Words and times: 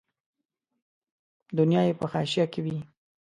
دنیا 1.57 1.81
یې 1.87 1.93
په 1.99 2.05
حاشیه 2.11 2.45
کې 2.51 2.59
وي. 2.65 2.77